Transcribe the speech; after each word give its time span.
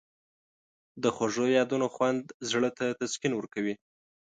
د 1.03 1.03
خوږو 1.15 1.45
یادونو 1.57 1.87
خوند 1.95 2.23
زړه 2.51 2.69
ته 2.77 2.85
تسکین 2.99 3.33
ورکوي. 3.35 3.75